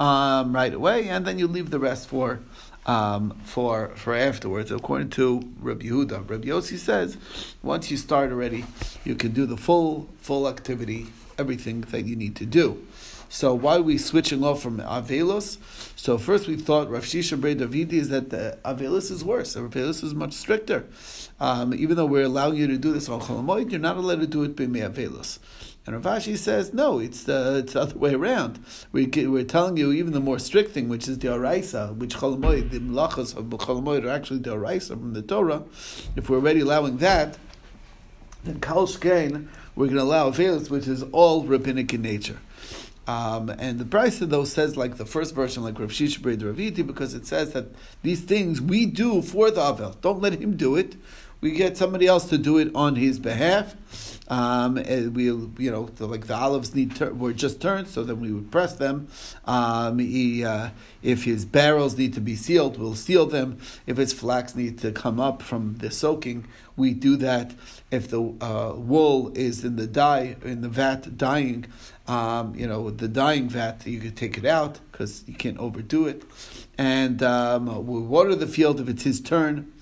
um, 0.00 0.54
right 0.54 0.72
away, 0.72 1.08
and 1.08 1.26
then 1.26 1.38
you 1.38 1.46
leave 1.46 1.70
the 1.70 1.78
rest 1.78 2.08
for 2.08 2.40
um, 2.86 3.38
for 3.44 3.92
for 3.96 4.14
afterwards. 4.14 4.70
According 4.70 5.10
to 5.10 5.42
Rabbi 5.60 5.86
Yehuda, 5.86 6.28
Rabbi 6.28 6.48
Yossi 6.48 6.78
says, 6.78 7.16
once 7.62 7.90
you 7.90 7.96
start 7.96 8.30
already, 8.30 8.64
you 9.04 9.14
can 9.14 9.32
do 9.32 9.46
the 9.46 9.56
full 9.56 10.08
full 10.20 10.48
activity, 10.48 11.06
everything 11.38 11.82
that 11.82 12.04
you 12.06 12.16
need 12.16 12.36
to 12.36 12.46
do. 12.46 12.86
So 13.28 13.54
why 13.54 13.76
are 13.76 13.82
we 13.82 13.98
switching 13.98 14.44
off 14.44 14.62
from 14.62 14.78
Avelos? 14.78 15.58
So 15.96 16.16
first 16.16 16.46
we 16.46 16.56
thought 16.56 16.88
Rav 16.88 17.04
Shisha 17.04 17.36
Davidi 17.36 17.94
is 17.94 18.08
that 18.10 18.30
the 18.30 18.58
Avelos 18.64 19.10
is 19.10 19.24
worse. 19.24 19.54
The 19.54 19.60
Avelos 19.60 20.04
is 20.04 20.14
much 20.14 20.32
stricter. 20.32 20.86
Um, 21.40 21.74
even 21.74 21.96
though 21.96 22.06
we're 22.06 22.24
allowing 22.24 22.56
you 22.56 22.66
to 22.68 22.78
do 22.78 22.92
this 22.92 23.08
on 23.08 23.20
Cholamoid, 23.20 23.70
you're 23.70 23.80
not 23.80 23.96
allowed 23.96 24.20
to 24.20 24.26
do 24.26 24.44
it 24.44 24.56
b'mei 24.56 24.88
Avelos. 24.90 25.38
And 25.86 25.94
Rav 25.94 26.20
Ashi 26.20 26.36
says, 26.36 26.72
no, 26.72 26.98
it's 26.98 27.24
the, 27.24 27.58
it's 27.58 27.74
the 27.74 27.82
other 27.82 27.98
way 27.98 28.14
around. 28.14 28.64
We, 28.90 29.06
we're 29.06 29.44
telling 29.44 29.76
you 29.76 29.92
even 29.92 30.12
the 30.12 30.20
more 30.20 30.38
strict 30.38 30.72
thing, 30.72 30.88
which 30.88 31.06
is 31.06 31.18
the 31.18 31.28
Araisa, 31.28 31.94
which 31.96 32.16
Cholamoid, 32.16 32.70
the 32.70 32.80
Mlachas 32.80 33.36
of 33.36 33.44
Cholamoid 33.46 34.04
are 34.04 34.10
actually 34.10 34.40
the 34.40 34.56
Araisa 34.56 34.88
from 34.88 35.12
the 35.12 35.22
Torah. 35.22 35.62
If 36.16 36.28
we're 36.28 36.38
already 36.38 36.60
allowing 36.60 36.98
that, 36.98 37.38
then 38.42 38.60
Kal 38.60 38.86
Shkein, 38.86 39.48
we're 39.76 39.86
going 39.86 39.96
to 39.96 40.02
allow 40.02 40.30
Avelis, 40.30 40.70
which 40.70 40.88
is 40.88 41.04
all 41.12 41.44
rabbinic 41.44 41.92
in 41.94 42.02
nature. 42.02 42.38
Um, 43.06 43.50
and 43.50 43.78
the 43.78 43.84
Brisa 43.84 44.28
though 44.28 44.44
says 44.44 44.76
like 44.76 44.96
the 44.96 45.06
first 45.06 45.34
version, 45.34 45.62
like 45.62 45.78
Rav 45.78 45.90
Shisha 45.90 46.20
Bre 46.20 46.32
Raviti, 46.32 46.84
because 46.86 47.14
it 47.14 47.26
says 47.26 47.52
that 47.52 47.66
these 48.02 48.22
things 48.22 48.60
we 48.60 48.86
do 48.86 49.22
for 49.22 49.50
the 49.50 49.60
Avel. 49.60 50.00
Don't 50.00 50.20
let 50.20 50.34
him 50.34 50.56
do 50.56 50.76
it. 50.76 50.96
We 51.46 51.52
get 51.52 51.76
somebody 51.76 52.08
else 52.08 52.24
to 52.30 52.38
do 52.38 52.58
it 52.58 52.74
on 52.74 52.96
his 52.96 53.20
behalf. 53.20 53.76
Um, 54.26 54.74
we, 54.74 55.26
you 55.26 55.70
know, 55.70 55.86
the, 55.86 56.08
like 56.08 56.26
the 56.26 56.34
olives 56.34 56.74
need 56.74 56.96
tur- 56.96 57.14
were 57.14 57.32
just 57.32 57.60
turned, 57.60 57.86
so 57.86 58.02
then 58.02 58.18
we 58.18 58.32
would 58.32 58.50
press 58.50 58.74
them. 58.74 59.06
Um, 59.44 60.00
he, 60.00 60.44
uh, 60.44 60.70
if 61.04 61.22
his 61.22 61.44
barrels 61.44 61.96
need 61.96 62.14
to 62.14 62.20
be 62.20 62.34
sealed, 62.34 62.80
we'll 62.80 62.96
seal 62.96 63.26
them. 63.26 63.58
If 63.86 63.96
his 63.96 64.12
flax 64.12 64.56
need 64.56 64.80
to 64.80 64.90
come 64.90 65.20
up 65.20 65.40
from 65.40 65.76
the 65.78 65.92
soaking, 65.92 66.48
we 66.74 66.94
do 66.94 67.14
that. 67.18 67.54
If 67.92 68.10
the 68.10 68.22
uh, 68.40 68.72
wool 68.74 69.30
is 69.36 69.64
in 69.64 69.76
the 69.76 69.86
dye 69.86 70.34
in 70.42 70.62
the 70.62 70.68
vat 70.68 71.16
dyeing, 71.16 71.66
um, 72.08 72.56
you 72.56 72.66
know, 72.66 72.90
the 72.90 73.06
dyeing 73.06 73.48
vat, 73.48 73.86
you 73.86 74.00
could 74.00 74.16
take 74.16 74.36
it 74.36 74.46
out 74.46 74.80
because 74.90 75.22
you 75.28 75.34
can't 75.34 75.58
overdo 75.58 76.08
it. 76.08 76.24
And 76.76 77.22
um, 77.22 77.86
we 77.86 78.00
water 78.00 78.34
the 78.34 78.48
field 78.48 78.80
if 78.80 78.88
it's 78.88 79.04
his 79.04 79.20
turn. 79.20 79.72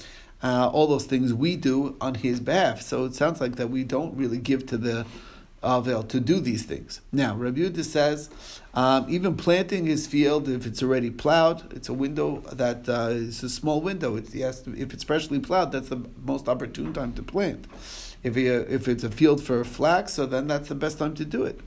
Uh, 0.44 0.68
all 0.68 0.86
those 0.86 1.06
things 1.06 1.32
we 1.32 1.56
do 1.56 1.96
on 2.02 2.14
his 2.16 2.38
behalf. 2.38 2.82
So 2.82 3.06
it 3.06 3.14
sounds 3.14 3.40
like 3.40 3.56
that 3.56 3.70
we 3.70 3.82
don't 3.82 4.14
really 4.14 4.36
give 4.36 4.66
to 4.66 4.76
the 4.76 5.06
Avel 5.62 6.06
to 6.08 6.20
do 6.20 6.38
these 6.38 6.64
things. 6.64 7.00
Now, 7.10 7.34
Rabbi 7.34 7.60
Yehuda 7.60 7.82
says, 7.82 8.28
um, 8.74 9.06
even 9.08 9.36
planting 9.36 9.86
his 9.86 10.06
field, 10.06 10.48
if 10.48 10.66
it's 10.66 10.82
already 10.82 11.10
plowed, 11.10 11.72
it's 11.72 11.88
a 11.88 11.94
window 11.94 12.40
that 12.52 12.86
uh, 12.88 13.08
is 13.12 13.42
a 13.42 13.48
small 13.48 13.80
window. 13.80 14.16
It's, 14.16 14.32
to, 14.32 14.74
if 14.76 14.92
it's 14.92 15.02
freshly 15.02 15.40
plowed, 15.40 15.72
that's 15.72 15.88
the 15.88 16.04
most 16.24 16.46
opportune 16.46 16.92
time 16.92 17.14
to 17.14 17.22
plant. 17.22 17.66
If, 18.22 18.34
he, 18.34 18.50
uh, 18.50 18.64
if 18.68 18.86
it's 18.86 19.04
a 19.04 19.10
field 19.10 19.42
for 19.42 19.64
flax, 19.64 20.12
so 20.12 20.26
then 20.26 20.46
that's 20.46 20.68
the 20.68 20.74
best 20.74 20.98
time 20.98 21.14
to 21.14 21.24
do 21.24 21.44
it. 21.44 21.60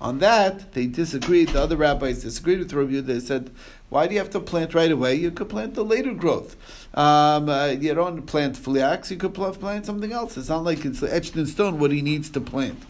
On 0.00 0.18
that, 0.18 0.72
they 0.74 0.86
disagreed. 0.86 1.50
The 1.50 1.62
other 1.62 1.76
rabbis 1.76 2.22
disagreed 2.22 2.58
with 2.58 2.72
Rabbi. 2.72 3.00
They 3.00 3.20
said, 3.20 3.50
"Why 3.88 4.06
do 4.06 4.14
you 4.14 4.20
have 4.20 4.30
to 4.30 4.40
plant 4.40 4.74
right 4.74 4.90
away? 4.90 5.14
You 5.14 5.30
could 5.30 5.48
plant 5.48 5.74
the 5.74 5.84
later 5.84 6.12
growth. 6.12 6.56
Um, 6.94 7.48
uh, 7.48 7.68
you 7.68 7.94
don't 7.94 8.22
plant 8.26 8.56
flax. 8.56 9.10
You 9.10 9.16
could 9.16 9.34
plant 9.34 9.86
something 9.86 10.12
else. 10.12 10.36
It's 10.36 10.48
not 10.48 10.64
like 10.64 10.84
it's 10.84 11.02
etched 11.02 11.36
in 11.36 11.46
stone 11.46 11.78
what 11.78 11.92
he 11.92 12.02
needs 12.02 12.28
to 12.30 12.40
plant." 12.40 12.82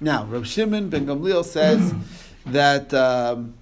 Now, 0.00 0.24
Rav 0.24 0.46
Shimon 0.46 0.88
ben 0.88 1.06
Gamliel 1.06 1.44
says 1.44 1.94
that 2.46 2.94
um, 2.94 3.54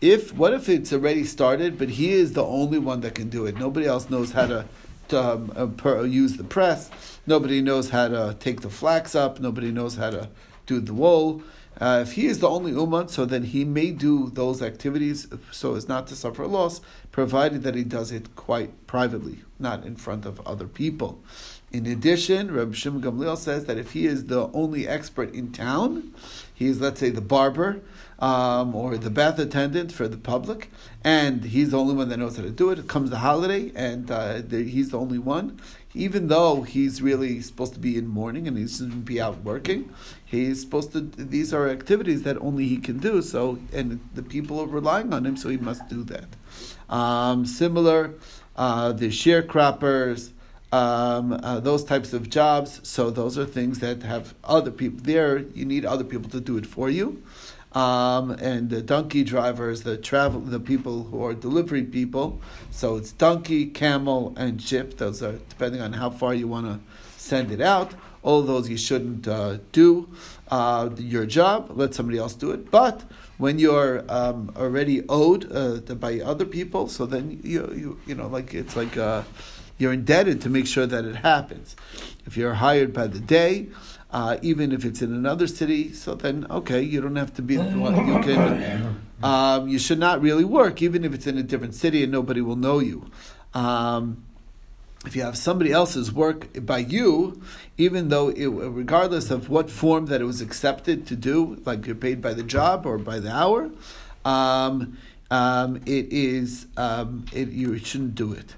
if 0.00 0.34
what 0.34 0.52
if 0.52 0.68
it's 0.68 0.92
already 0.92 1.24
started, 1.24 1.78
but 1.78 1.88
he 1.88 2.12
is 2.12 2.34
the 2.34 2.44
only 2.44 2.78
one 2.78 3.00
that 3.00 3.14
can 3.14 3.30
do 3.30 3.46
it. 3.46 3.56
Nobody 3.58 3.86
else 3.86 4.10
knows 4.10 4.32
how 4.32 4.46
to. 4.46 4.64
to 5.08 5.18
um, 5.18 5.50
uh, 5.56 5.66
per, 5.66 6.04
use 6.04 6.36
the 6.36 6.44
press. 6.44 6.90
Nobody 7.26 7.62
knows 7.62 7.88
how 7.88 8.08
to 8.08 8.36
take 8.38 8.60
the 8.60 8.68
flax 8.68 9.14
up. 9.14 9.40
Nobody 9.40 9.72
knows 9.72 9.96
how 9.96 10.10
to 10.10 10.28
do 10.66 10.80
the 10.80 10.92
wool. 10.92 11.42
Uh, 11.80 12.00
if 12.02 12.12
he 12.12 12.26
is 12.26 12.40
the 12.40 12.48
only 12.48 12.72
uman, 12.72 13.08
so 13.08 13.24
then 13.24 13.44
he 13.44 13.64
may 13.64 13.92
do 13.92 14.30
those 14.30 14.60
activities 14.62 15.28
so 15.52 15.76
as 15.76 15.88
not 15.88 16.06
to 16.08 16.16
suffer 16.16 16.42
a 16.42 16.48
loss, 16.48 16.80
provided 17.12 17.62
that 17.62 17.76
he 17.76 17.84
does 17.84 18.10
it 18.10 18.34
quite 18.34 18.86
privately, 18.86 19.38
not 19.58 19.84
in 19.84 19.94
front 19.94 20.26
of 20.26 20.44
other 20.46 20.66
people. 20.66 21.22
In 21.70 21.86
addition, 21.86 22.50
Rabbi 22.50 22.72
Shimon 22.72 23.02
Gamliel 23.02 23.36
says 23.36 23.66
that 23.66 23.78
if 23.78 23.92
he 23.92 24.06
is 24.06 24.26
the 24.26 24.50
only 24.52 24.88
expert 24.88 25.34
in 25.34 25.52
town, 25.52 26.14
he 26.52 26.66
is, 26.66 26.80
let's 26.80 26.98
say, 26.98 27.10
the 27.10 27.20
barber 27.20 27.80
um, 28.18 28.74
or 28.74 28.96
the 28.96 29.10
bath 29.10 29.38
attendant 29.38 29.92
for 29.92 30.08
the 30.08 30.16
public, 30.16 30.70
and 31.04 31.44
he's 31.44 31.70
the 31.70 31.78
only 31.78 31.94
one 31.94 32.08
that 32.08 32.18
knows 32.18 32.36
how 32.36 32.42
to 32.42 32.50
do 32.50 32.70
it. 32.70 32.78
It 32.78 32.88
comes 32.88 33.10
the 33.10 33.18
holiday, 33.18 33.72
and 33.74 34.10
uh, 34.10 34.40
the, 34.46 34.64
he's 34.64 34.90
the 34.90 34.98
only 34.98 35.18
one. 35.18 35.60
Even 35.94 36.28
though 36.28 36.62
he's 36.62 37.00
really 37.00 37.40
supposed 37.40 37.72
to 37.74 37.80
be 37.80 37.96
in 37.96 38.06
mourning 38.06 38.46
and 38.46 38.56
supposed 38.70 38.92
to 38.92 38.96
be 38.98 39.20
out 39.20 39.42
working, 39.42 39.92
he's 40.24 40.60
supposed 40.60 40.92
to. 40.92 41.00
These 41.00 41.54
are 41.54 41.68
activities 41.68 42.22
that 42.24 42.36
only 42.38 42.66
he 42.66 42.76
can 42.76 42.98
do. 42.98 43.22
So, 43.22 43.58
and 43.72 44.00
the 44.14 44.22
people 44.22 44.60
are 44.60 44.66
relying 44.66 45.12
on 45.12 45.24
him, 45.24 45.36
so 45.36 45.48
he 45.48 45.56
must 45.56 45.88
do 45.88 46.04
that. 46.04 46.26
Um, 46.88 47.46
similar, 47.46 48.14
uh, 48.56 48.92
the 48.92 49.08
sharecroppers 49.08 50.30
um, 50.72 51.32
uh, 51.32 51.60
those 51.60 51.84
types 51.84 52.12
of 52.12 52.28
jobs. 52.28 52.80
So 52.86 53.10
those 53.10 53.38
are 53.38 53.46
things 53.46 53.78
that 53.80 54.02
have 54.02 54.34
other 54.44 54.70
people 54.70 55.00
there. 55.02 55.38
You 55.38 55.64
need 55.64 55.84
other 55.84 56.04
people 56.04 56.30
to 56.30 56.40
do 56.40 56.56
it 56.58 56.66
for 56.66 56.90
you. 56.90 57.22
Um, 57.72 58.30
and 58.30 58.70
the 58.70 58.80
donkey 58.80 59.24
drivers, 59.24 59.82
the 59.82 59.96
travel, 59.96 60.40
the 60.40 60.60
people 60.60 61.04
who 61.04 61.22
are 61.22 61.34
delivery 61.34 61.82
people. 61.82 62.40
So 62.70 62.96
it's 62.96 63.12
donkey, 63.12 63.66
camel, 63.66 64.34
and 64.36 64.60
ship. 64.60 64.96
Those 64.96 65.22
are 65.22 65.32
depending 65.48 65.82
on 65.82 65.92
how 65.92 66.10
far 66.10 66.34
you 66.34 66.48
want 66.48 66.66
to 66.66 66.80
send 67.16 67.50
it 67.50 67.60
out. 67.60 67.92
All 68.22 68.42
those 68.42 68.68
you 68.68 68.76
shouldn't 68.76 69.28
uh, 69.28 69.58
do 69.72 70.08
uh, 70.50 70.90
your 70.96 71.26
job. 71.26 71.70
Let 71.74 71.94
somebody 71.94 72.18
else 72.18 72.34
do 72.34 72.50
it. 72.50 72.70
But 72.70 73.04
when 73.36 73.58
you're 73.58 74.04
um, 74.08 74.50
already 74.56 75.04
owed 75.08 75.50
uh, 75.52 75.94
by 75.94 76.20
other 76.20 76.44
people, 76.46 76.88
so 76.88 77.06
then 77.06 77.40
you 77.44 77.72
you 77.76 78.00
you 78.06 78.14
know 78.14 78.28
like 78.28 78.54
it's 78.54 78.76
like. 78.76 78.96
Uh, 78.96 79.22
you're 79.78 79.92
indebted 79.92 80.40
to 80.42 80.50
make 80.50 80.66
sure 80.66 80.86
that 80.86 81.04
it 81.04 81.16
happens. 81.16 81.76
If 82.26 82.36
you're 82.36 82.54
hired 82.54 82.92
by 82.92 83.06
the 83.06 83.20
day, 83.20 83.68
uh, 84.10 84.38
even 84.40 84.72
if 84.72 84.84
it's 84.84 85.02
in 85.02 85.12
another 85.12 85.46
city, 85.46 85.92
so 85.92 86.14
then 86.14 86.46
okay, 86.50 86.80
you 86.80 87.00
don't 87.00 87.16
have 87.16 87.34
to 87.34 87.42
be. 87.42 87.54
You 87.54 88.20
can, 88.22 89.00
um, 89.22 89.68
you 89.68 89.78
should 89.78 89.98
not 89.98 90.22
really 90.22 90.44
work, 90.44 90.80
even 90.80 91.04
if 91.04 91.12
it's 91.12 91.26
in 91.26 91.36
a 91.36 91.42
different 91.42 91.74
city 91.74 92.02
and 92.02 92.12
nobody 92.12 92.40
will 92.40 92.56
know 92.56 92.78
you. 92.78 93.10
Um, 93.52 94.24
if 95.06 95.14
you 95.14 95.22
have 95.22 95.36
somebody 95.36 95.72
else's 95.72 96.12
work 96.12 96.64
by 96.64 96.78
you, 96.78 97.40
even 97.76 98.08
though 98.08 98.28
it, 98.30 98.46
regardless 98.46 99.30
of 99.30 99.48
what 99.48 99.70
form 99.70 100.06
that 100.06 100.20
it 100.20 100.24
was 100.24 100.40
accepted 100.40 101.06
to 101.06 101.16
do, 101.16 101.60
like 101.64 101.86
you're 101.86 101.94
paid 101.94 102.20
by 102.20 102.34
the 102.34 102.42
job 102.42 102.84
or 102.86 102.98
by 102.98 103.20
the 103.20 103.30
hour, 103.30 103.70
um, 104.24 104.98
um 105.30 105.76
it 105.86 106.12
is 106.12 106.66
um, 106.76 107.26
it, 107.32 107.48
you 107.50 107.78
shouldn't 107.78 108.14
do 108.14 108.32
it. 108.32 108.54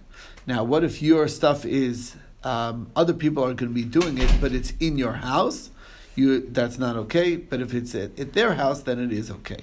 Now, 0.47 0.65
what 0.65 0.83
if 0.85 1.03
your 1.03 1.29
stuff 1.29 1.65
is 1.65 2.17
um, 2.45 2.91
other 2.97 3.13
people 3.13 3.45
are 3.45 3.55
going 3.55 3.71
to 3.71 3.75
be 3.75 3.85
doing 3.85 4.19
it, 4.19 4.33
but 4.41 4.53
it's 4.53 4.73
in 4.81 4.99
your 4.99 5.13
house? 5.13 5.71
You 6.17 6.41
that's 6.41 6.79
not 6.79 6.97
okay. 6.97 7.37
But 7.37 7.61
if 7.61 7.73
it's 7.75 7.95
at, 7.95 8.19
at 8.19 8.33
their 8.33 8.55
house, 8.55 8.83
then 8.83 8.99
it 8.99 9.13
is 9.13 9.31
okay. 9.31 9.59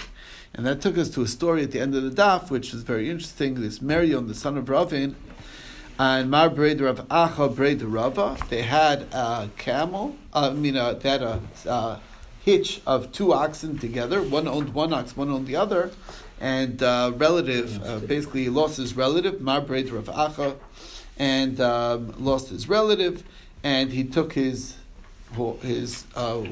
And 0.53 0.65
that 0.65 0.81
took 0.81 0.97
us 0.97 1.09
to 1.11 1.21
a 1.21 1.27
story 1.27 1.63
at 1.63 1.71
the 1.71 1.79
end 1.79 1.93
of 1.95 2.03
the 2.03 2.09
daf, 2.09 2.49
which 2.49 2.73
is 2.73 2.83
very 2.83 3.09
interesting. 3.09 3.55
This 3.55 3.81
Miriam, 3.81 4.27
the 4.27 4.35
son 4.35 4.57
of 4.57 4.69
Ravin, 4.69 5.15
and 5.99 6.29
Mar 6.29 6.49
Braid 6.49 6.79
Rav 6.79 7.07
Acha 7.09 7.55
Braid 7.55 7.81
Rava, 7.81 8.37
they 8.49 8.61
had 8.61 9.01
a 9.13 9.49
camel. 9.57 10.15
Uh, 10.33 10.49
I 10.51 10.53
mean, 10.53 10.77
uh, 10.77 10.93
they 10.93 11.09
had 11.09 11.21
a 11.21 11.41
uh, 11.67 11.99
hitch 12.43 12.81
of 12.87 13.11
two 13.11 13.33
oxen 13.33 13.77
together. 13.77 14.21
One 14.21 14.47
owned 14.47 14.73
one 14.73 14.93
ox, 14.93 15.17
one 15.17 15.29
owned 15.29 15.47
the 15.47 15.55
other. 15.55 15.91
And 16.39 16.81
uh, 16.83 17.13
relative, 17.15 17.83
uh, 17.83 17.99
basically, 17.99 18.43
he 18.43 18.49
lost 18.49 18.77
his 18.77 18.95
relative, 18.95 19.41
Mar 19.41 19.59
Braid 19.59 19.89
Rav 19.89 20.05
Acha 20.05 20.55
and 21.19 21.59
um, 21.59 22.13
lost 22.17 22.49
his 22.49 22.69
relative, 22.69 23.23
and 23.63 23.91
he 23.91 24.03
took 24.03 24.33
his 24.33 24.75
his 25.61 26.05
uh, 26.15 26.43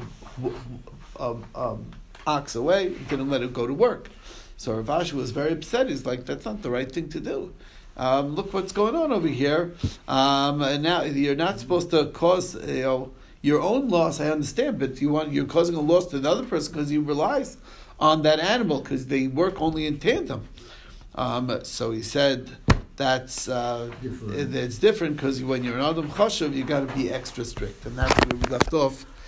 um, 1.18 1.44
um, 1.54 1.86
ox 2.26 2.54
away, 2.54 2.90
didn't 3.08 3.30
let 3.30 3.42
it 3.42 3.52
go 3.52 3.66
to 3.66 3.72
work. 3.72 4.10
So 4.56 4.74
Rav 4.74 5.12
was 5.12 5.30
very 5.30 5.52
upset. 5.52 5.88
He's 5.88 6.06
like, 6.06 6.26
"That's 6.26 6.44
not 6.44 6.62
the 6.62 6.70
right 6.70 6.90
thing 6.90 7.08
to 7.10 7.20
do. 7.20 7.52
Um, 7.96 8.34
look 8.34 8.52
what's 8.52 8.72
going 8.72 8.94
on 8.94 9.12
over 9.12 9.28
here. 9.28 9.74
Um, 10.06 10.60
and 10.62 10.82
now 10.82 11.02
you're 11.02 11.34
not 11.34 11.60
supposed 11.60 11.90
to 11.90 12.06
cause 12.06 12.54
you 12.66 12.82
know 12.82 13.12
your 13.42 13.60
own 13.60 13.88
loss. 13.88 14.20
I 14.20 14.30
understand, 14.30 14.78
but 14.78 15.00
you 15.00 15.10
want 15.10 15.32
you're 15.32 15.46
causing 15.46 15.74
a 15.74 15.80
loss 15.80 16.06
to 16.08 16.16
another 16.16 16.44
person 16.44 16.72
because 16.72 16.88
he 16.88 16.98
relies 16.98 17.56
on 17.98 18.22
that 18.22 18.40
animal 18.40 18.80
because 18.80 19.06
they 19.06 19.28
work 19.28 19.60
only 19.60 19.86
in 19.86 19.98
tandem." 19.98 20.48
Um, 21.14 21.60
so 21.62 21.92
he 21.92 22.02
said 22.02 22.50
that's 22.96 23.48
uh, 23.48 23.90
different. 24.02 24.54
it's 24.54 24.78
different 24.78 25.16
because 25.16 25.42
when 25.42 25.62
you're 25.64 25.78
an 25.78 25.84
Adam 25.84 26.08
Chashav, 26.10 26.54
you 26.54 26.64
got 26.64 26.88
to 26.88 26.94
be 26.94 27.10
extra 27.10 27.44
strict, 27.44 27.84
and 27.86 27.96
that's 27.96 28.14
where 28.26 28.38
we 28.38 28.46
left 28.48 28.72
off 28.72 29.04